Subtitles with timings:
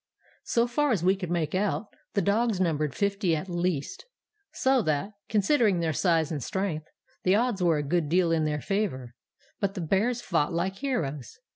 [0.45, 4.03] "So far as we could make out the dogs numbered fifty at least,
[4.51, 6.87] so that, considering their size and strength,
[7.21, 9.13] the odds were a good deal in their favour;
[9.59, 11.37] but the bears fought like heroes.